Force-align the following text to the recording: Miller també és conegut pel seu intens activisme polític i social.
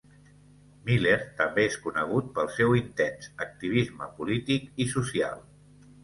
Miller 0.85 1.17
també 1.41 1.65
és 1.71 1.75
conegut 1.83 2.31
pel 2.37 2.49
seu 2.55 2.73
intens 2.79 3.27
activisme 3.45 4.07
polític 4.21 4.81
i 4.87 4.89
social. 4.95 5.45